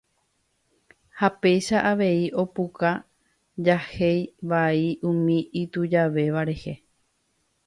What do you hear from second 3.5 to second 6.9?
jahéi vai umi itujavéva rehe.